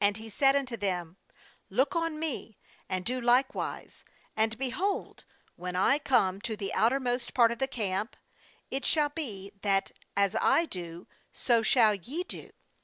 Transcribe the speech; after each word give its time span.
17And 0.00 0.16
he 0.16 0.28
said 0.28 0.56
unto 0.56 0.76
them: 0.76 1.16
'Look 1.70 1.94
on 1.94 2.18
me, 2.18 2.58
and 2.88 3.04
do 3.04 3.20
likewise; 3.20 4.02
and, 4.34 4.58
behold, 4.58 5.26
when 5.54 5.76
I 5.76 6.00
come 6.00 6.40
to 6.40 6.56
the 6.56 6.74
outermost 6.74 7.34
part 7.34 7.52
of 7.52 7.60
the 7.60 7.68
camp, 7.68 8.16
it 8.68 8.84
shall 8.84 9.10
be 9.10 9.52
that, 9.62 9.92
as 10.16 10.34
I 10.42 10.66
do, 10.66 11.06
so 11.32 11.62
shall 11.62 11.94
ye 11.94 12.24
do. 12.24 12.50